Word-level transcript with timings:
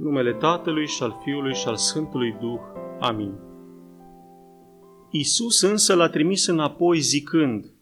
numele 0.00 0.32
Tatălui 0.32 0.86
și 0.86 1.02
al 1.02 1.20
Fiului 1.22 1.54
și 1.54 1.66
al 1.66 1.76
Sfântului 1.76 2.36
Duh. 2.40 2.60
Amin. 3.00 3.32
Isus 5.10 5.60
însă 5.60 5.94
l-a 5.94 6.08
trimis 6.08 6.46
înapoi 6.46 6.98
zicând, 6.98 7.72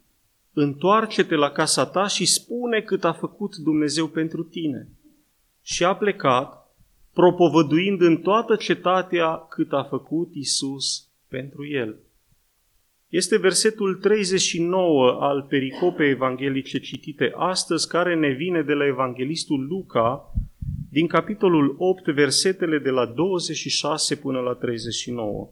Întoarce-te 0.52 1.34
la 1.34 1.50
casa 1.50 1.86
ta 1.86 2.06
și 2.06 2.26
spune 2.26 2.80
cât 2.80 3.04
a 3.04 3.12
făcut 3.12 3.56
Dumnezeu 3.56 4.06
pentru 4.06 4.42
tine. 4.42 4.88
Și 5.62 5.84
a 5.84 5.94
plecat, 5.94 6.76
propovăduind 7.12 8.00
în 8.00 8.16
toată 8.16 8.56
cetatea 8.56 9.36
cât 9.36 9.72
a 9.72 9.82
făcut 9.82 10.34
Isus 10.34 11.08
pentru 11.28 11.66
el. 11.66 11.96
Este 13.08 13.38
versetul 13.38 13.94
39 13.94 15.16
al 15.20 15.42
pericopei 15.42 16.10
evanghelice 16.10 16.78
citite 16.78 17.32
astăzi, 17.36 17.88
care 17.88 18.14
ne 18.14 18.28
vine 18.28 18.62
de 18.62 18.72
la 18.72 18.86
evanghelistul 18.86 19.66
Luca, 19.66 20.32
din 20.90 21.06
capitolul 21.06 21.74
8, 21.78 22.06
versetele 22.06 22.78
de 22.78 22.90
la 22.90 23.06
26 23.06 24.16
până 24.16 24.40
la 24.40 24.54
39. 24.54 25.50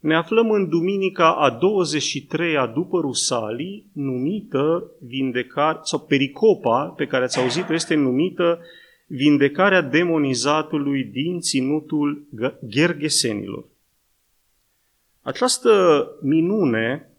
Ne 0.00 0.14
aflăm 0.14 0.50
în 0.50 0.68
duminica 0.68 1.34
a 1.34 1.58
23-a 1.58 2.66
după 2.66 3.00
Rusalii, 3.00 3.90
numită 3.92 4.90
vindecare, 5.00 5.78
sau 5.82 6.00
pericopa 6.00 6.94
pe 6.96 7.06
care 7.06 7.24
ați 7.24 7.38
auzit 7.38 7.68
este 7.68 7.94
numită 7.94 8.60
vindecarea 9.06 9.80
demonizatului 9.80 11.04
din 11.04 11.40
ținutul 11.40 12.28
Gergesenilor. 12.66 13.64
Această 15.22 16.06
minune 16.22 17.10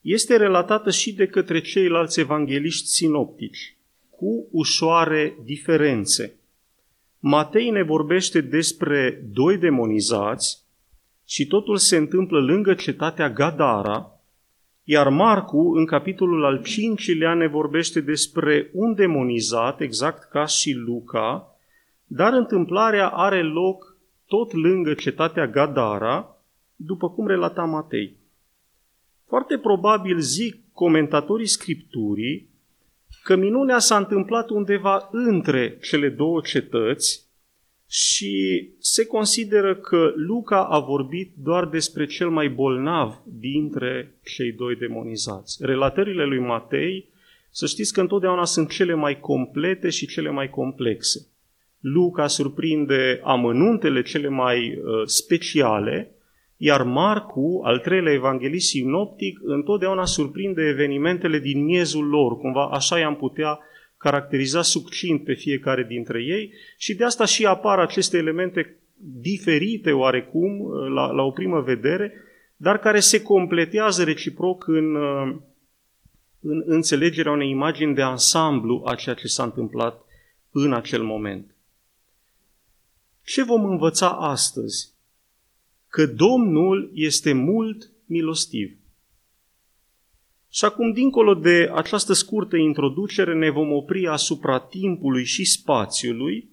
este 0.00 0.36
relatată 0.36 0.90
și 0.90 1.14
de 1.14 1.26
către 1.26 1.60
ceilalți 1.60 2.20
evangeliști 2.20 2.86
sinoptici, 2.86 3.75
cu 4.16 4.48
ușoare 4.50 5.36
diferențe. 5.44 6.34
Matei 7.18 7.70
ne 7.70 7.82
vorbește 7.82 8.40
despre 8.40 9.24
doi 9.32 9.56
demonizați 9.56 10.64
și 11.24 11.46
totul 11.46 11.76
se 11.76 11.96
întâmplă 11.96 12.40
lângă 12.40 12.74
cetatea 12.74 13.30
Gadara, 13.30 14.10
iar 14.84 15.08
Marcu, 15.08 15.72
în 15.74 15.86
capitolul 15.86 16.44
al 16.44 16.62
cincilea, 16.62 17.34
ne 17.34 17.46
vorbește 17.46 18.00
despre 18.00 18.70
un 18.72 18.94
demonizat, 18.94 19.80
exact 19.80 20.30
ca 20.30 20.44
și 20.46 20.72
Luca, 20.72 21.56
dar 22.04 22.32
întâmplarea 22.32 23.08
are 23.08 23.42
loc 23.42 23.96
tot 24.26 24.52
lângă 24.52 24.94
cetatea 24.94 25.46
Gadara, 25.46 26.36
după 26.76 27.10
cum 27.10 27.26
relata 27.26 27.64
Matei. 27.64 28.16
Foarte 29.26 29.58
probabil 29.58 30.18
zic 30.18 30.56
comentatorii 30.72 31.46
Scripturii 31.46 32.48
că 33.26 33.36
minunea 33.36 33.78
s-a 33.78 33.96
întâmplat 33.96 34.50
undeva 34.50 35.08
între 35.12 35.78
cele 35.82 36.08
două 36.08 36.40
cetăți 36.40 37.28
și 37.88 38.34
se 38.78 39.06
consideră 39.06 39.76
că 39.76 40.12
Luca 40.16 40.64
a 40.64 40.78
vorbit 40.78 41.32
doar 41.36 41.68
despre 41.68 42.06
cel 42.06 42.30
mai 42.30 42.48
bolnav 42.48 43.22
dintre 43.24 44.18
cei 44.24 44.52
doi 44.52 44.76
demonizați. 44.76 45.56
Relatările 45.60 46.24
lui 46.24 46.38
Matei, 46.38 47.10
să 47.50 47.66
știți 47.66 47.92
că 47.92 48.00
întotdeauna 48.00 48.44
sunt 48.44 48.70
cele 48.70 48.94
mai 48.94 49.20
complete 49.20 49.88
și 49.88 50.06
cele 50.06 50.30
mai 50.30 50.50
complexe. 50.50 51.26
Luca 51.80 52.26
surprinde 52.26 53.20
amănuntele 53.24 54.02
cele 54.02 54.28
mai 54.28 54.58
uh, 54.68 55.02
speciale, 55.04 56.15
iar 56.56 56.82
Marcu, 56.82 57.60
al 57.64 57.78
treilea 57.78 58.12
evanghelist 58.12 58.68
sinoptic, 58.68 59.38
întotdeauna 59.42 60.04
surprinde 60.04 60.62
evenimentele 60.62 61.38
din 61.38 61.64
miezul 61.64 62.08
lor, 62.08 62.38
cumva 62.38 62.68
așa 62.68 62.98
i-am 62.98 63.16
putea 63.16 63.58
caracteriza 63.96 64.62
succint 64.62 65.24
pe 65.24 65.32
fiecare 65.32 65.84
dintre 65.88 66.22
ei. 66.22 66.52
Și 66.76 66.94
de 66.94 67.04
asta 67.04 67.24
și 67.24 67.46
apar 67.46 67.78
aceste 67.78 68.16
elemente 68.16 68.76
diferite 69.20 69.92
oarecum 69.92 70.72
la, 70.94 71.10
la 71.10 71.22
o 71.22 71.30
primă 71.30 71.60
vedere, 71.60 72.12
dar 72.56 72.78
care 72.78 73.00
se 73.00 73.22
completează 73.22 74.04
reciproc 74.04 74.66
în, 74.66 74.96
în 76.40 76.62
înțelegerea 76.66 77.32
unei 77.32 77.50
imagini 77.50 77.94
de 77.94 78.02
ansamblu 78.02 78.82
a 78.86 78.94
ceea 78.94 79.14
ce 79.14 79.26
s-a 79.26 79.42
întâmplat 79.42 80.04
în 80.50 80.72
acel 80.72 81.02
moment. 81.02 81.54
Ce 83.24 83.44
vom 83.44 83.64
învăța 83.64 84.08
astăzi 84.08 84.95
că 85.96 86.06
Domnul 86.06 86.90
este 86.94 87.32
mult 87.32 87.92
milostiv. 88.06 88.78
Și 90.50 90.64
acum, 90.64 90.92
dincolo 90.92 91.34
de 91.34 91.70
această 91.74 92.12
scurtă 92.12 92.56
introducere, 92.56 93.34
ne 93.34 93.50
vom 93.50 93.72
opri 93.72 94.06
asupra 94.06 94.58
timpului 94.60 95.24
și 95.24 95.44
spațiului, 95.44 96.50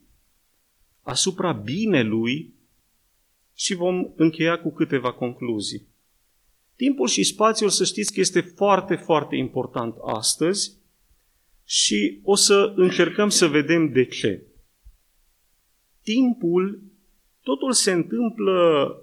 asupra 1.02 1.52
binelui 1.52 2.54
și 3.54 3.76
vom 3.76 4.12
încheia 4.16 4.60
cu 4.60 4.74
câteva 4.74 5.14
concluzii. 5.14 5.88
Timpul 6.76 7.08
și 7.08 7.24
spațiul, 7.24 7.70
să 7.70 7.84
știți 7.84 8.14
că 8.14 8.20
este 8.20 8.42
foarte, 8.42 8.96
foarte 8.96 9.36
important 9.36 9.96
astăzi 10.06 10.78
și 11.64 12.20
o 12.24 12.36
să 12.36 12.74
încercăm 12.76 13.30
să 13.30 13.48
vedem 13.48 13.92
de 13.92 14.06
ce. 14.06 14.44
Timpul, 16.02 16.82
totul 17.42 17.72
se 17.72 17.92
întâmplă 17.92 18.98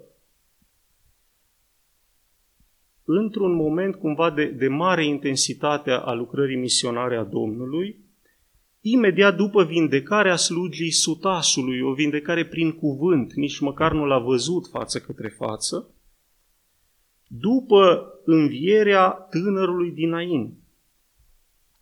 într-un 3.05 3.55
moment 3.55 3.95
cumva 3.95 4.31
de, 4.31 4.45
de 4.45 4.67
mare 4.67 5.05
intensitate 5.05 5.91
a 5.91 6.13
lucrării 6.13 6.57
misionare 6.57 7.15
a 7.15 7.23
Domnului, 7.23 7.99
imediat 8.81 9.35
după 9.35 9.63
vindecarea 9.63 10.35
slugii 10.35 10.91
sutașului, 10.91 11.81
o 11.81 11.93
vindecare 11.93 12.45
prin 12.45 12.71
cuvânt, 12.71 13.33
nici 13.33 13.59
măcar 13.59 13.93
nu 13.93 14.05
l-a 14.05 14.19
văzut 14.19 14.67
față 14.67 14.99
către 14.99 15.27
față, 15.27 15.93
după 17.27 18.11
învierea 18.25 19.09
tânărului 19.09 19.91
Dinain. 19.91 20.53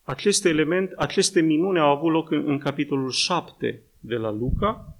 Aceste 0.03 0.49
element, 0.49 0.91
aceste 0.91 1.41
minune 1.41 1.79
au 1.79 1.95
avut 1.95 2.11
loc 2.11 2.31
în, 2.31 2.43
în 2.45 2.57
capitolul 2.57 3.09
7 3.09 3.83
de 3.99 4.15
la 4.15 4.31
Luca 4.31 4.99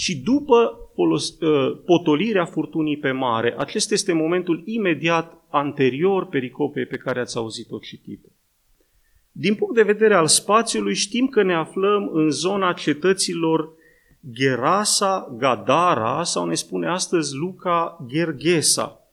și 0.00 0.16
după 0.16 0.90
folos, 0.94 1.28
uh, 1.40 1.80
potolirea 1.84 2.44
furtunii 2.44 2.98
pe 2.98 3.10
mare, 3.10 3.54
acesta 3.58 3.94
este 3.94 4.12
momentul 4.12 4.62
imediat 4.64 5.44
anterior 5.50 6.26
pericopei 6.26 6.86
pe 6.86 6.96
care 6.96 7.20
ați 7.20 7.36
auzit-o 7.36 7.78
citită. 7.78 8.28
Din 9.32 9.54
punct 9.54 9.74
de 9.74 9.82
vedere 9.82 10.14
al 10.14 10.26
spațiului, 10.26 10.94
știm 10.94 11.26
că 11.26 11.42
ne 11.42 11.54
aflăm 11.54 12.10
în 12.12 12.30
zona 12.30 12.72
cetăților 12.72 13.72
Gerasa, 14.32 15.34
Gadara 15.38 16.22
sau 16.22 16.46
ne 16.46 16.54
spune 16.54 16.88
astăzi 16.88 17.34
Luca 17.34 18.06
Gergesa. 18.06 19.10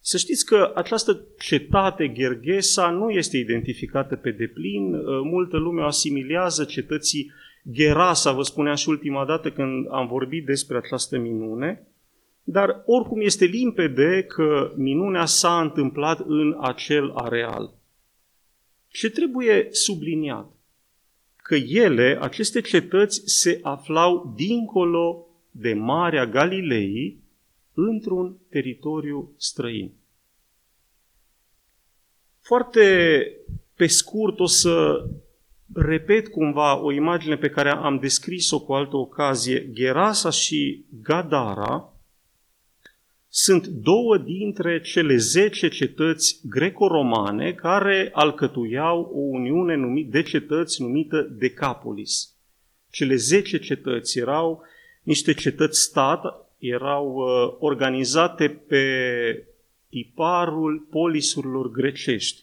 Să 0.00 0.16
știți 0.16 0.46
că 0.46 0.72
această 0.74 1.24
cetate 1.38 2.12
Gergesa 2.12 2.90
nu 2.90 3.10
este 3.10 3.36
identificată 3.36 4.16
pe 4.16 4.30
deplin, 4.30 4.90
multă 5.22 5.56
lume 5.56 5.82
o 5.82 5.84
asimilează 5.84 6.64
cetății 6.64 7.30
Gerasa, 7.70 8.32
vă 8.32 8.42
spuneam 8.42 8.74
și 8.74 8.88
ultima 8.88 9.24
dată 9.24 9.50
când 9.50 9.86
am 9.90 10.06
vorbit 10.06 10.44
despre 10.44 10.76
această 10.76 11.18
minune, 11.18 11.86
dar 12.42 12.82
oricum 12.86 13.20
este 13.20 13.44
limpede 13.44 14.22
că 14.22 14.72
minunea 14.76 15.24
s-a 15.24 15.60
întâmplat 15.60 16.20
în 16.26 16.56
acel 16.60 17.10
areal. 17.10 17.74
Ce 18.88 19.10
trebuie 19.10 19.68
subliniat? 19.70 20.52
Că 21.36 21.54
ele, 21.54 22.18
aceste 22.20 22.60
cetăți, 22.60 23.22
se 23.24 23.58
aflau 23.62 24.32
dincolo 24.36 25.26
de 25.50 25.74
Marea 25.74 26.26
Galilei, 26.26 27.18
într-un 27.74 28.36
teritoriu 28.48 29.32
străin. 29.36 29.92
Foarte 32.40 33.26
pe 33.74 33.86
scurt 33.86 34.40
o 34.40 34.46
să 34.46 35.04
repet 35.74 36.28
cumva 36.28 36.80
o 36.80 36.92
imagine 36.92 37.36
pe 37.36 37.48
care 37.48 37.70
am 37.70 37.98
descris-o 37.98 38.60
cu 38.60 38.72
altă 38.72 38.96
ocazie. 38.96 39.68
Gerasa 39.72 40.30
și 40.30 40.84
Gadara 41.02 41.92
sunt 43.32 43.66
două 43.66 44.18
dintre 44.18 44.80
cele 44.80 45.16
zece 45.16 45.68
cetăți 45.68 46.40
greco-romane 46.48 47.52
care 47.52 48.10
alcătuiau 48.12 49.00
o 49.00 49.18
uniune 49.18 50.02
de 50.08 50.22
cetăți 50.22 50.82
numită 50.82 51.20
Decapolis. 51.38 52.34
Cele 52.90 53.14
zece 53.14 53.58
cetăți 53.58 54.18
erau 54.18 54.62
niște 55.02 55.34
cetăți-stat, 55.34 56.22
erau 56.58 57.14
uh, 57.14 57.56
organizate 57.58 58.48
pe 58.48 58.84
tiparul 59.88 60.86
polisurilor 60.90 61.70
grecești. 61.70 62.42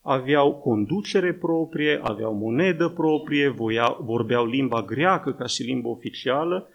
Aveau 0.00 0.54
conducere 0.54 1.34
proprie, 1.34 2.00
aveau 2.02 2.34
monedă 2.34 2.88
proprie, 2.88 3.48
voia, 3.48 3.96
vorbeau 4.00 4.46
limba 4.46 4.82
greacă 4.82 5.32
ca 5.32 5.46
și 5.46 5.62
limbă 5.62 5.88
oficială 5.88 6.68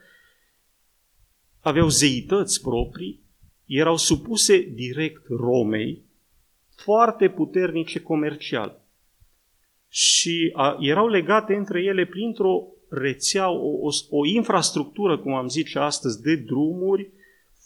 aveau 1.65 1.87
zeități 1.87 2.61
proprii, 2.61 3.23
erau 3.65 3.97
supuse 3.97 4.59
direct 4.61 5.27
Romei, 5.27 6.05
foarte 6.75 7.29
puternice 7.29 7.99
comercial. 7.99 8.83
Și 9.89 10.51
a, 10.53 10.77
erau 10.79 11.07
legate 11.07 11.55
între 11.55 11.83
ele 11.83 12.05
printr-o 12.05 12.67
rețea, 12.89 13.49
o, 13.49 13.67
o, 13.67 13.89
o 14.09 14.25
infrastructură, 14.25 15.17
cum 15.17 15.33
am 15.33 15.47
zice 15.47 15.79
astăzi, 15.79 16.21
de 16.21 16.35
drumuri 16.35 17.11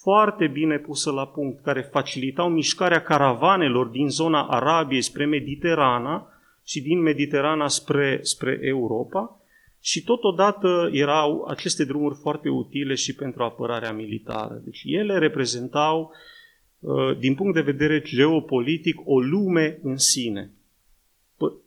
foarte 0.01 0.48
bine 0.48 0.78
pusă 0.78 1.12
la 1.12 1.28
punct, 1.28 1.63
care 1.63 1.81
facilitau 1.81 2.50
mișcarea 2.50 3.01
caravanelor 3.01 3.88
din 3.88 4.10
zona 4.10 4.48
Arabiei 4.48 5.01
spre 5.01 5.25
Mediterana 5.25 6.28
și 6.63 6.81
din 6.81 7.01
Mediterana 7.01 7.68
spre, 7.68 8.19
spre 8.22 8.60
Europa 8.62 9.42
și 9.81 10.04
totodată 10.04 10.90
erau 10.92 11.46
aceste 11.48 11.86
drumuri 11.86 12.16
foarte 12.16 12.50
utile 12.50 12.94
și 12.94 13.16
pentru 13.16 13.44
apărarea 13.44 13.94
militară. 13.94 14.62
Deci 14.63 14.81
ele 14.86 15.18
reprezentau, 15.18 16.12
uh, 16.80 17.18
din 17.18 17.36
punct 17.36 17.54
de 17.54 17.62
vedere 17.62 18.02
geopolitic, 18.02 18.95
o 19.06 19.19
lume 19.19 19.80
în 19.84 19.98
sine 19.98 20.52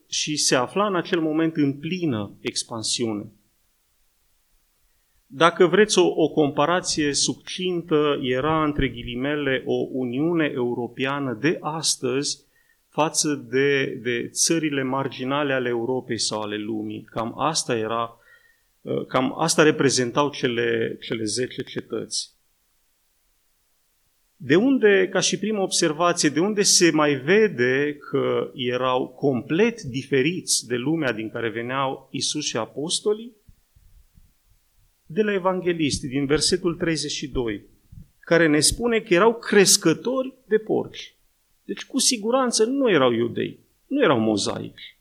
și 0.08 0.37
se 0.37 0.55
afla 0.55 0.87
în 0.87 0.96
acel 0.96 1.20
moment 1.20 1.56
în 1.56 1.73
plină 1.73 2.31
expansiune. 2.40 3.32
Dacă 5.34 5.67
vreți 5.67 5.99
o, 5.99 6.06
o 6.14 6.29
comparație 6.29 7.14
succintă, 7.14 8.19
era 8.23 8.64
între 8.64 8.88
ghilimele 8.88 9.62
o 9.67 9.87
Uniune 9.90 10.50
Europeană 10.55 11.38
de 11.40 11.58
astăzi 11.61 12.44
față 12.88 13.46
de, 13.50 13.84
de 14.02 14.29
țările 14.29 14.82
marginale 14.82 15.52
ale 15.52 15.69
Europei 15.69 16.19
sau 16.19 16.40
ale 16.40 16.56
lumii. 16.56 17.02
Cam 17.11 17.38
asta 17.38 17.76
era, 17.76 18.17
cam 19.08 19.34
asta 19.38 19.62
reprezentau 19.62 20.31
cele, 20.31 20.99
cele 21.00 21.25
10 21.25 21.62
cetăți. 21.62 22.31
De 24.37 24.56
unde, 24.56 25.08
ca 25.11 25.20
și 25.20 25.38
prima 25.38 25.62
observație, 25.62 26.28
de 26.28 26.40
unde 26.40 26.62
se 26.62 26.90
mai 26.90 27.14
vede 27.14 27.96
că 28.11 28.50
erau 28.55 29.08
complet 29.08 29.81
diferiți 29.81 30.67
de 30.67 30.76
lumea 30.76 31.12
din 31.12 31.31
care 31.31 31.49
veneau 31.49 32.08
Isus 32.11 32.44
și 32.44 32.56
apostolii? 32.56 33.40
De 35.12 35.23
la 35.23 35.32
evangelisti, 35.32 36.06
din 36.06 36.26
versetul 36.26 36.75
32, 36.75 37.64
care 38.20 38.47
ne 38.47 38.61
spune 38.61 39.00
că 39.00 39.14
erau 39.14 39.35
crescători 39.35 40.35
de 40.47 40.59
porci. 40.59 41.14
Deci, 41.64 41.85
cu 41.85 41.99
siguranță, 41.99 42.64
nu 42.64 42.91
erau 42.91 43.12
iudei, 43.12 43.59
nu 43.87 44.03
erau 44.03 44.19
mozaici. 44.19 44.99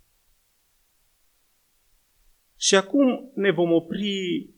Și 2.58 2.75
acum 2.75 3.31
ne 3.36 3.52
vom 3.52 3.72
opri 3.72 4.50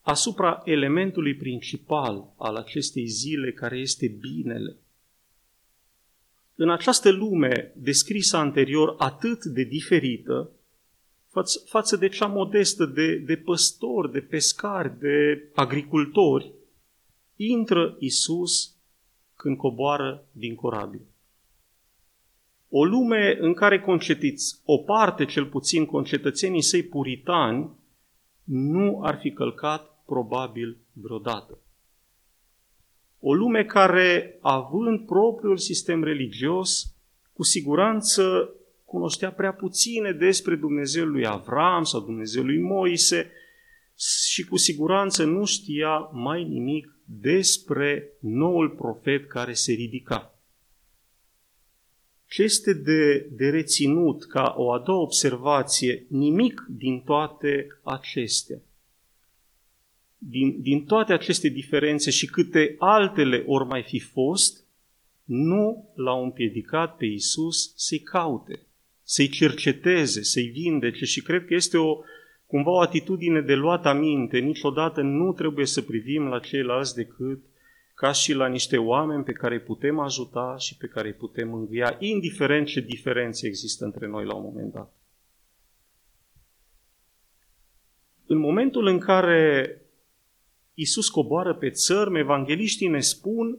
asupra 0.00 0.62
elementului 0.64 1.34
principal 1.34 2.34
al 2.38 2.56
acestei 2.56 3.06
zile, 3.06 3.52
care 3.52 3.78
este 3.78 4.06
binele. 4.06 4.76
În 6.54 6.70
această 6.70 7.10
lume 7.10 7.72
descrisă 7.76 8.36
anterior 8.36 8.94
atât 8.98 9.44
de 9.44 9.62
diferită, 9.62 10.50
față, 11.30 11.62
față 11.66 11.96
de 11.96 12.08
cea 12.08 12.26
modestă 12.26 12.84
de, 12.84 13.16
de 13.16 13.36
păstori, 13.36 14.12
de 14.12 14.20
pescari, 14.20 14.98
de 14.98 15.48
agricultori, 15.54 16.52
intră 17.36 17.96
Isus 17.98 18.74
când 19.36 19.56
coboară 19.56 20.26
din 20.32 20.54
corabil. 20.54 21.00
O 22.68 22.84
lume 22.84 23.36
în 23.40 23.54
care 23.54 23.80
concetiți, 23.80 24.60
o 24.64 24.78
parte 24.78 25.24
cel 25.24 25.46
puțin 25.46 25.86
concetățenii 25.86 26.62
săi 26.62 26.82
puritani, 26.82 27.70
nu 28.44 29.00
ar 29.02 29.18
fi 29.18 29.32
călcat 29.32 30.02
probabil 30.06 30.78
vreodată. 30.92 31.58
O 33.20 33.34
lume 33.34 33.64
care, 33.64 34.38
având 34.40 35.06
propriul 35.06 35.56
sistem 35.56 36.04
religios, 36.04 36.94
cu 37.32 37.42
siguranță 37.42 38.54
cunoștea 38.90 39.32
prea 39.32 39.52
puține 39.52 40.12
despre 40.12 40.54
Dumnezeul 40.54 41.10
lui 41.10 41.26
Avram 41.26 41.84
sau 41.84 42.00
Dumnezeul 42.00 42.46
lui 42.46 42.60
Moise 42.60 43.30
și 44.28 44.44
cu 44.44 44.56
siguranță 44.56 45.24
nu 45.24 45.44
știa 45.44 45.98
mai 45.98 46.44
nimic 46.44 46.98
despre 47.04 48.12
noul 48.20 48.70
profet 48.70 49.28
care 49.28 49.52
se 49.52 49.72
ridica. 49.72 50.34
Ce 52.26 52.42
este 52.42 52.72
de, 52.72 53.28
de 53.30 53.48
reținut 53.48 54.24
ca 54.24 54.54
o 54.56 54.72
a 54.72 54.78
doua 54.78 55.00
observație, 55.00 56.06
nimic 56.08 56.66
din 56.68 57.00
toate 57.00 57.66
acestea. 57.82 58.60
Din, 60.18 60.62
din 60.62 60.84
toate 60.84 61.12
aceste 61.12 61.48
diferențe 61.48 62.10
și 62.10 62.26
câte 62.26 62.74
altele 62.78 63.44
ori 63.46 63.66
mai 63.66 63.82
fi 63.82 63.98
fost, 63.98 64.64
nu 65.24 65.92
l-au 65.94 66.24
împiedicat 66.24 66.96
pe 66.96 67.04
Isus 67.04 67.72
să-i 67.76 67.98
caute, 67.98 68.64
să-i 69.10 69.28
cerceteze, 69.28 70.22
să-i 70.22 70.46
vindece 70.46 71.04
și 71.04 71.22
cred 71.22 71.44
că 71.46 71.54
este 71.54 71.76
o, 71.76 71.98
cumva 72.46 72.70
o 72.70 72.80
atitudine 72.80 73.40
de 73.40 73.54
luat 73.54 73.86
aminte. 73.86 74.38
Niciodată 74.38 75.00
nu 75.00 75.32
trebuie 75.32 75.66
să 75.66 75.82
privim 75.82 76.26
la 76.26 76.38
ceilalți 76.38 76.94
decât 76.94 77.42
ca 77.94 78.12
și 78.12 78.32
la 78.32 78.46
niște 78.46 78.76
oameni 78.76 79.24
pe 79.24 79.32
care 79.32 79.54
îi 79.54 79.60
putem 79.60 79.98
ajuta 79.98 80.56
și 80.58 80.76
pe 80.76 80.86
care 80.86 81.08
îi 81.08 81.14
putem 81.14 81.54
învia, 81.54 81.96
indiferent 81.98 82.66
ce 82.66 82.80
diferențe 82.80 83.46
există 83.46 83.84
între 83.84 84.06
noi 84.06 84.24
la 84.24 84.34
un 84.34 84.42
moment 84.42 84.72
dat. 84.72 84.94
În 88.26 88.38
momentul 88.38 88.86
în 88.86 88.98
care 88.98 89.76
Iisus 90.74 91.08
coboară 91.08 91.54
pe 91.54 91.70
țărm, 91.70 92.14
evangeliștii 92.14 92.88
ne 92.88 93.00
spun 93.00 93.58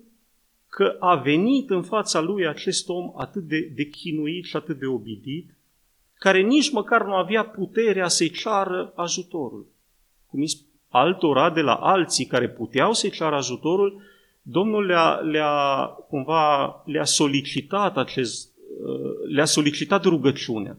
că 0.71 0.95
a 0.99 1.15
venit 1.15 1.69
în 1.69 1.83
fața 1.83 2.19
lui 2.19 2.47
acest 2.47 2.89
om 2.89 3.11
atât 3.15 3.43
de, 3.43 3.71
de 3.75 3.85
chinuit 3.85 4.45
și 4.45 4.55
atât 4.55 4.79
de 4.79 4.85
obidit, 4.85 5.49
care 6.15 6.41
nici 6.41 6.71
măcar 6.71 7.05
nu 7.05 7.13
avea 7.13 7.45
puterea 7.45 8.07
să-i 8.07 8.29
ceară 8.29 8.93
ajutorul. 8.95 9.65
Cum 10.27 10.43
altora 10.89 11.49
de 11.49 11.61
la 11.61 11.73
alții 11.73 12.25
care 12.25 12.49
puteau 12.49 12.93
să-i 12.93 13.09
ceară 13.09 13.35
ajutorul, 13.35 14.01
Domnul 14.41 14.85
le-a, 14.85 15.13
le-a, 15.13 15.85
cumva, 16.09 16.81
le-a 16.85 17.03
solicitat 17.03 17.97
acest, 17.97 18.51
uh, 18.83 19.33
le-a 19.33 19.45
solicitat 19.45 20.03
rugăciunea. 20.03 20.77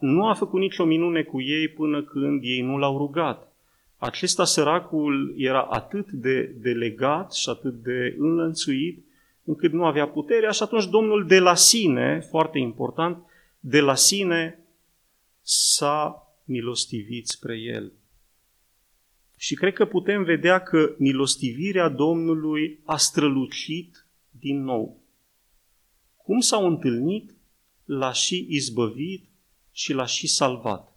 Nu 0.00 0.26
a 0.26 0.34
făcut 0.34 0.60
nicio 0.60 0.84
minune 0.84 1.22
cu 1.22 1.40
ei 1.40 1.68
până 1.68 2.02
când 2.02 2.42
ei 2.42 2.60
nu 2.60 2.78
l-au 2.78 2.98
rugat. 2.98 3.52
Acesta 3.96 4.44
săracul 4.44 5.34
era 5.36 5.60
atât 5.60 6.10
de, 6.10 6.42
de 6.42 6.70
legat 6.70 7.32
și 7.32 7.48
atât 7.48 7.74
de 7.74 8.16
înlănțuit 8.18 9.04
încât 9.44 9.72
nu 9.72 9.84
avea 9.84 10.08
puterea 10.08 10.50
și 10.50 10.62
atunci 10.62 10.86
Domnul 10.86 11.26
de 11.26 11.38
la 11.38 11.54
sine, 11.54 12.20
foarte 12.20 12.58
important, 12.58 13.24
de 13.60 13.80
la 13.80 13.94
sine 13.94 14.58
s-a 15.42 16.28
milostivit 16.44 17.26
spre 17.26 17.58
el. 17.58 17.92
Și 19.36 19.54
cred 19.54 19.72
că 19.72 19.84
putem 19.84 20.22
vedea 20.22 20.62
că 20.62 20.94
milostivirea 20.98 21.88
Domnului 21.88 22.80
a 22.84 22.96
strălucit 22.96 24.06
din 24.30 24.62
nou. 24.62 25.02
Cum 26.16 26.40
s-au 26.40 26.66
întâlnit, 26.66 27.34
l-a 27.84 28.12
și 28.12 28.46
izbăvit 28.50 29.24
și 29.72 29.92
l-a 29.92 30.06
și 30.06 30.26
salvat. 30.26 30.92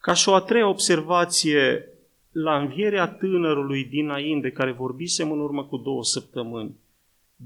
Ca 0.00 0.12
și 0.12 0.28
o 0.28 0.34
a 0.34 0.40
treia 0.40 0.68
observație, 0.68 1.88
la 2.32 2.58
învierea 2.58 3.08
tânărului 3.08 3.84
dinainte, 3.84 4.48
de 4.48 4.54
care 4.54 4.72
vorbisem 4.72 5.32
în 5.32 5.40
urmă 5.40 5.64
cu 5.64 5.76
două 5.76 6.04
săptămâni, 6.04 6.76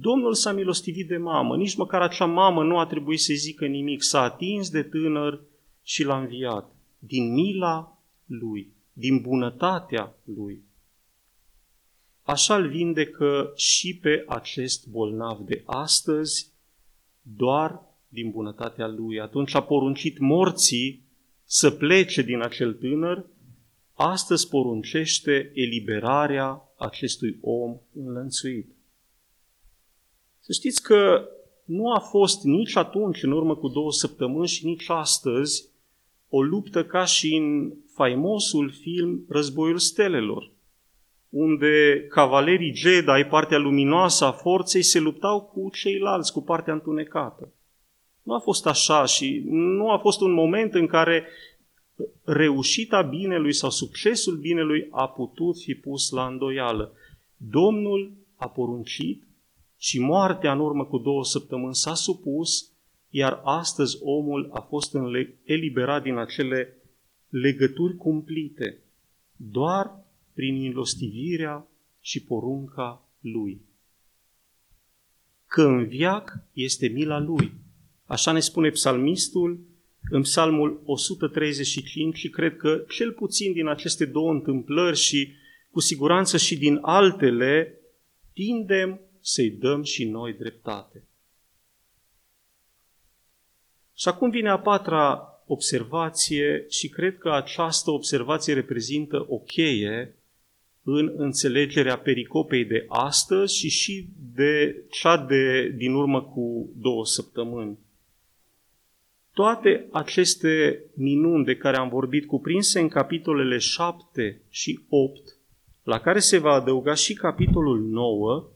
Domnul 0.01 0.35
s-a 0.35 0.53
milostivit 0.53 1.09
de 1.09 1.17
mamă, 1.17 1.57
nici 1.57 1.75
măcar 1.75 2.03
acea 2.03 2.25
mamă 2.25 2.63
nu 2.63 2.79
a 2.79 2.87
trebuit 2.87 3.21
să 3.21 3.33
zică 3.37 3.67
nimic, 3.67 4.03
s-a 4.03 4.23
atins 4.23 4.71
de 4.71 4.83
tânăr 4.83 5.41
și 5.83 6.05
l-a 6.05 6.19
înviat. 6.19 6.75
Din 6.99 7.33
mila 7.33 7.99
lui, 8.27 8.73
din 8.93 9.21
bunătatea 9.21 10.15
lui. 10.25 10.63
Așa 12.23 12.57
îl 12.57 12.69
vindecă 12.69 13.53
și 13.57 13.99
pe 13.99 14.25
acest 14.29 14.87
bolnav 14.87 15.39
de 15.39 15.63
astăzi, 15.67 16.53
doar 17.23 17.83
din 18.09 18.31
bunătatea 18.31 18.87
lui. 18.87 19.21
Atunci 19.21 19.55
a 19.55 19.63
poruncit 19.63 20.19
morții 20.19 21.03
să 21.45 21.71
plece 21.71 22.23
din 22.23 22.43
acel 22.43 22.73
tânăr, 22.73 23.25
astăzi 23.95 24.49
poruncește 24.49 25.51
eliberarea 25.55 26.63
acestui 26.77 27.39
om 27.41 27.77
înlănțuit. 28.05 28.69
Să 30.41 30.53
știți 30.53 30.83
că 30.83 31.29
nu 31.65 31.93
a 31.93 31.99
fost 31.99 32.43
nici 32.43 32.77
atunci, 32.77 33.23
în 33.23 33.33
urmă 33.33 33.57
cu 33.57 33.69
două 33.69 33.93
săptămâni, 33.93 34.49
și 34.49 34.67
nici 34.67 34.89
astăzi, 34.89 35.69
o 36.29 36.43
luptă 36.43 36.85
ca 36.85 37.05
și 37.05 37.35
în 37.35 37.73
faimosul 37.93 38.71
film 38.71 39.25
Războiul 39.29 39.79
Stelelor, 39.79 40.51
unde 41.29 42.07
cavalerii 42.09 42.75
Jedi, 42.75 43.25
partea 43.29 43.59
luminoasă 43.59 44.25
a 44.25 44.33
forței, 44.33 44.83
se 44.83 44.99
luptau 44.99 45.41
cu 45.41 45.71
ceilalți, 45.71 46.33
cu 46.33 46.43
partea 46.43 46.73
întunecată. 46.73 47.53
Nu 48.23 48.35
a 48.35 48.39
fost 48.39 48.67
așa 48.67 49.05
și 49.05 49.43
nu 49.51 49.91
a 49.91 49.99
fost 49.99 50.21
un 50.21 50.33
moment 50.33 50.75
în 50.75 50.87
care 50.87 51.27
reușita 52.25 53.03
binelui 53.03 53.53
sau 53.53 53.71
succesul 53.71 54.37
binelui 54.37 54.89
a 54.91 55.09
putut 55.09 55.59
fi 55.59 55.75
pus 55.75 56.11
la 56.11 56.27
îndoială. 56.27 56.93
Domnul 57.37 58.13
a 58.37 58.49
poruncit 58.49 59.23
și 59.77 60.01
moartea 60.01 60.53
în 60.53 60.61
urmă 60.61 60.85
cu 60.85 60.99
două 60.99 61.25
săptămâni 61.25 61.75
s-a 61.75 61.95
supus, 61.95 62.73
iar 63.11 63.41
astăzi 63.45 63.99
omul 64.03 64.51
a 64.53 64.61
fost 64.61 64.97
eliberat 65.45 66.03
din 66.03 66.17
acele 66.17 66.77
legături 67.29 67.97
cumplite, 67.97 68.79
doar 69.37 70.05
prin 70.35 70.65
înlostivirea 70.65 71.67
și 72.01 72.23
porunca 72.23 73.09
lui. 73.21 73.61
Că 75.47 75.63
în 75.63 75.87
viac 75.87 76.33
este 76.53 76.87
mila 76.87 77.19
lui. 77.19 77.53
Așa 78.07 78.33
ne 78.33 78.41
spune 78.41 78.69
psalmistul 78.69 79.61
în 80.11 80.23
psalmul 80.23 80.83
135 80.85 82.17
și 82.17 82.29
cred 82.29 82.57
că 82.57 82.85
cel 82.89 83.13
puțin 83.13 83.53
din 83.53 83.67
aceste 83.67 84.05
două 84.05 84.31
întâmplări 84.31 84.97
și 84.97 85.33
cu 85.71 85.81
siguranță 85.81 86.37
și 86.37 86.57
din 86.57 86.79
altele, 86.83 87.79
tindem 88.33 89.01
să-i 89.21 89.51
dăm 89.51 89.83
și 89.83 90.05
noi 90.05 90.33
dreptate. 90.33 91.05
Și 93.97 94.09
acum 94.09 94.31
vine 94.31 94.49
a 94.49 94.59
patra 94.59 95.29
observație 95.47 96.67
și 96.69 96.89
cred 96.89 97.19
că 97.19 97.31
această 97.31 97.91
observație 97.91 98.55
reprezintă 98.55 99.27
o 99.29 99.39
cheie 99.39 100.15
în 100.83 101.15
înțelegerea 101.17 101.99
pericopei 101.99 102.65
de 102.65 102.85
astăzi 102.89 103.57
și 103.57 103.69
și 103.69 104.09
de 104.35 104.85
cea 104.91 105.17
de 105.17 105.69
din 105.77 105.95
urmă 105.95 106.23
cu 106.23 106.73
două 106.77 107.07
săptămâni. 107.07 107.79
Toate 109.35 109.89
aceste 109.93 110.85
minuni 110.95 111.45
de 111.45 111.57
care 111.57 111.77
am 111.77 111.89
vorbit, 111.89 112.27
cuprinse 112.27 112.81
în 112.81 112.89
capitolele 112.89 113.59
7 113.59 114.43
și 114.49 114.85
8, 114.89 115.37
la 115.83 116.01
care 116.01 116.19
se 116.19 116.39
va 116.39 116.53
adăuga 116.53 116.95
și 116.95 117.15
capitolul 117.15 117.81
9, 117.81 118.49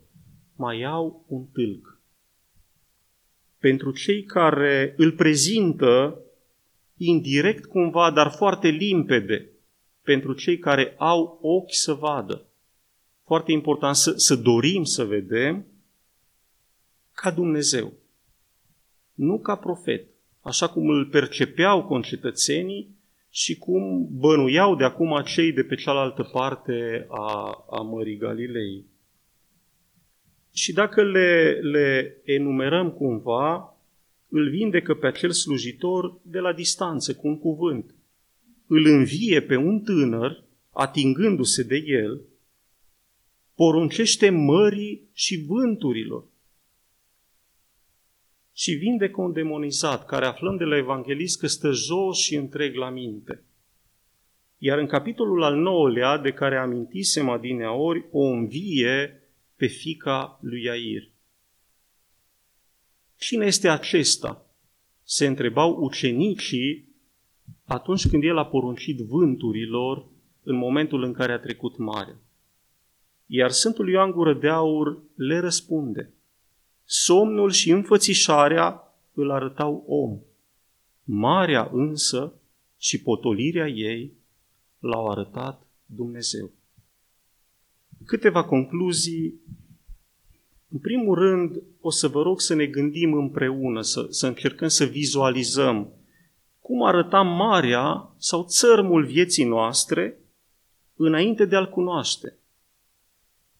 mai 0.56 0.82
au 0.82 1.24
un 1.26 1.44
tâlc. 1.52 2.00
Pentru 3.58 3.92
cei 3.92 4.22
care 4.22 4.94
îl 4.96 5.12
prezintă 5.12 6.20
indirect 6.96 7.66
cumva, 7.66 8.10
dar 8.10 8.30
foarte 8.30 8.68
limpede, 8.68 9.50
pentru 10.02 10.32
cei 10.32 10.58
care 10.58 10.94
au 10.98 11.38
ochi 11.42 11.74
să 11.74 11.92
vadă. 11.92 12.46
Foarte 13.24 13.52
important 13.52 13.96
să, 13.96 14.12
să 14.16 14.34
dorim 14.36 14.84
să 14.84 15.04
vedem 15.04 15.66
ca 17.12 17.30
Dumnezeu, 17.30 17.92
nu 19.14 19.38
ca 19.38 19.56
profet, 19.56 20.06
așa 20.48 20.68
cum 20.68 20.88
îl 20.88 21.06
percepeau 21.06 21.84
concetățenii 21.84 22.96
și 23.30 23.56
cum 23.56 24.08
bănuiau 24.10 24.76
de 24.76 24.84
acum 24.84 25.22
cei 25.24 25.52
de 25.52 25.62
pe 25.62 25.74
cealaltă 25.74 26.22
parte 26.32 27.06
a, 27.08 27.64
a 27.70 27.82
Mării 27.82 28.16
Galilei. 28.16 28.84
Și 30.52 30.72
dacă 30.72 31.04
le, 31.04 31.58
le 31.62 32.16
enumerăm 32.24 32.90
cumva, 32.90 33.76
îl 34.28 34.50
vindecă 34.50 34.94
pe 34.94 35.06
acel 35.06 35.30
slujitor 35.30 36.18
de 36.22 36.38
la 36.38 36.52
distanță, 36.52 37.14
cu 37.14 37.28
un 37.28 37.38
cuvânt. 37.38 37.94
Îl 38.66 38.86
învie 38.86 39.42
pe 39.42 39.56
un 39.56 39.80
tânăr, 39.80 40.44
atingându-se 40.72 41.62
de 41.62 41.82
el, 41.86 42.20
poruncește 43.54 44.30
mării 44.30 45.08
și 45.12 45.44
vânturilor. 45.46 46.24
Și 48.58 48.72
vindecă 48.72 49.20
un 49.20 49.32
demonizat, 49.32 50.06
care 50.06 50.24
aflăm 50.24 50.56
de 50.56 50.64
la 50.64 50.76
evanghelist 50.76 51.38
că 51.38 51.46
stă 51.46 51.70
jos 51.70 52.18
și 52.18 52.34
întreg 52.34 52.74
la 52.74 52.90
minte. 52.90 53.42
Iar 54.56 54.78
în 54.78 54.86
capitolul 54.86 55.42
al 55.42 55.56
nouălea, 55.56 56.18
de 56.18 56.32
care 56.32 56.56
amintisem 56.56 57.28
adineaori, 57.28 58.06
o 58.10 58.20
învie 58.20 59.22
pe 59.56 59.66
fica 59.66 60.38
lui 60.42 60.62
Iair. 60.62 61.10
Cine 63.16 63.46
este 63.46 63.68
acesta? 63.68 64.46
Se 65.02 65.26
întrebau 65.26 65.76
ucenicii 65.82 66.88
atunci 67.64 68.08
când 68.08 68.22
el 68.22 68.38
a 68.38 68.46
poruncit 68.46 68.98
vânturilor 68.98 70.06
în 70.42 70.56
momentul 70.56 71.02
în 71.02 71.12
care 71.12 71.32
a 71.32 71.38
trecut 71.38 71.76
mare. 71.76 72.16
Iar 73.26 73.50
Sfântul 73.50 73.88
Ioan 73.88 74.10
Gură 74.10 74.34
de 74.34 74.48
Aur 74.48 75.02
le 75.14 75.38
răspunde. 75.38 76.12
Somnul 76.90 77.50
și 77.50 77.70
înfățișarea 77.70 78.94
îl 79.12 79.30
arătau 79.30 79.84
om. 79.86 80.18
Marea 81.04 81.70
însă 81.72 82.32
și 82.78 83.02
potolirea 83.02 83.68
ei 83.68 84.12
l-au 84.78 85.10
arătat 85.10 85.66
Dumnezeu. 85.86 86.50
Câteva 88.04 88.44
concluzii 88.44 89.40
în 90.68 90.78
primul 90.78 91.14
rând, 91.14 91.62
o 91.80 91.90
să 91.90 92.08
vă 92.08 92.22
rog 92.22 92.40
să 92.40 92.54
ne 92.54 92.66
gândim 92.66 93.12
împreună, 93.12 93.82
să, 93.82 94.06
să 94.10 94.26
încercăm 94.26 94.68
să 94.68 94.84
vizualizăm 94.84 95.92
cum 96.60 96.82
arăta 96.82 97.20
marea 97.22 98.14
sau 98.16 98.44
țărmul 98.44 99.04
vieții 99.04 99.44
noastre 99.44 100.18
înainte 100.96 101.44
de 101.44 101.56
a-L 101.56 101.68
cunoaște, 101.68 102.38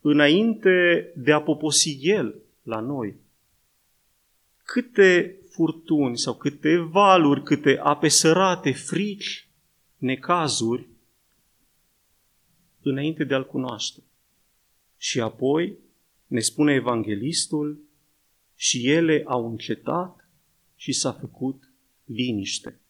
înainte 0.01 1.13
de 1.17 1.33
a 1.33 1.41
poposi 1.41 1.99
El 2.01 2.43
la 2.69 2.81
noi. 2.81 3.17
Câte 4.63 5.39
furtuni 5.51 6.19
sau 6.19 6.37
câte 6.37 6.77
valuri, 6.77 7.43
câte 7.43 7.79
ape 7.79 8.09
sărate, 8.09 8.73
frici, 8.73 9.49
necazuri, 9.97 10.89
înainte 12.83 13.25
de 13.25 13.35
a-L 13.35 13.47
cunoaște. 13.47 14.03
Și 14.97 15.21
apoi 15.21 15.79
ne 16.27 16.41
spune 16.41 16.73
evanghelistul, 16.75 17.87
și 18.55 18.91
ele 18.91 19.23
au 19.27 19.51
încetat 19.51 20.29
și 20.77 20.93
s-a 20.93 21.13
făcut 21.13 21.71
liniște. 22.05 22.81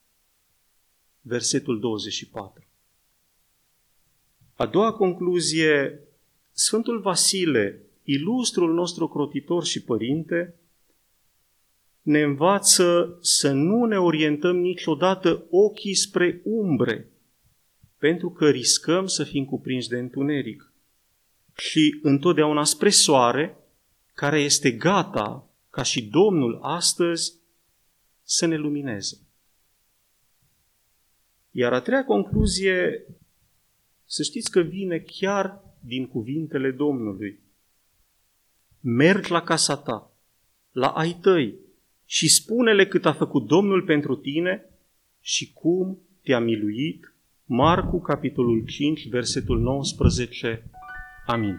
Versetul 1.20 1.80
24. 1.80 2.66
A 4.54 4.66
doua 4.66 4.92
concluzie, 4.92 6.00
Sfântul 6.52 7.00
Vasile, 7.00 7.87
ilustrul 8.10 8.74
nostru 8.74 9.08
crotitor 9.08 9.64
și 9.64 9.82
părinte, 9.82 10.54
ne 12.02 12.22
învață 12.22 13.18
să 13.20 13.52
nu 13.52 13.84
ne 13.84 13.98
orientăm 13.98 14.56
niciodată 14.56 15.46
ochii 15.50 15.94
spre 15.94 16.40
umbre, 16.44 17.08
pentru 17.98 18.30
că 18.30 18.50
riscăm 18.50 19.06
să 19.06 19.24
fim 19.24 19.44
cuprinși 19.44 19.88
de 19.88 19.98
întuneric 19.98 20.72
și 21.56 21.98
întotdeauna 22.02 22.64
spre 22.64 22.88
soare, 22.88 23.56
care 24.14 24.40
este 24.40 24.70
gata, 24.70 25.50
ca 25.70 25.82
și 25.82 26.02
Domnul 26.02 26.58
astăzi, 26.62 27.34
să 28.22 28.46
ne 28.46 28.56
lumineze. 28.56 29.18
Iar 31.50 31.72
a 31.72 31.80
treia 31.80 32.04
concluzie, 32.04 33.06
să 34.04 34.22
știți 34.22 34.50
că 34.50 34.60
vine 34.60 34.98
chiar 34.98 35.64
din 35.80 36.06
cuvintele 36.06 36.70
Domnului. 36.70 37.46
Mergi 38.90 39.30
la 39.30 39.40
casa 39.40 39.76
ta, 39.76 40.12
la 40.72 40.86
ai 40.86 41.18
tăi, 41.20 41.54
și 42.04 42.28
spune-le 42.28 42.86
cât 42.86 43.06
a 43.06 43.12
făcut 43.12 43.46
Domnul 43.46 43.82
pentru 43.82 44.16
tine 44.16 44.64
și 45.20 45.52
cum 45.52 45.98
te-a 46.22 46.38
miluit. 46.38 47.14
Marcu, 47.44 48.00
capitolul 48.00 48.64
5, 48.66 49.08
versetul 49.08 49.60
19 49.60 50.70
Amin. 51.26 51.58